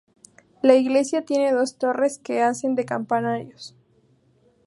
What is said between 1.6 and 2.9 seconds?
torres que hacen de